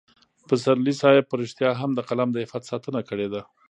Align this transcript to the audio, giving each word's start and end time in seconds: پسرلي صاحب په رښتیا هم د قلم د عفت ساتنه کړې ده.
پسرلي 0.47 0.93
صاحب 1.01 1.23
په 1.27 1.35
رښتیا 1.41 1.69
هم 1.79 1.91
د 1.95 1.99
قلم 2.09 2.29
د 2.31 2.37
عفت 2.45 2.63
ساتنه 2.71 3.01
کړې 3.09 3.27
ده. 3.33 3.41